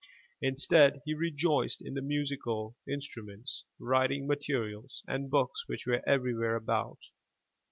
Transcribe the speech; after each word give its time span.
Instead, 0.41 0.99
he 1.05 1.13
rejoiced 1.13 1.79
in 1.79 1.93
the 1.93 2.01
musical 2.01 2.75
instruments, 2.89 3.65
writing 3.77 4.25
materials 4.25 5.03
and 5.07 5.29
books 5.29 5.65
which 5.67 5.85
were 5.85 6.01
everywhere 6.09 6.55
about. 6.55 6.97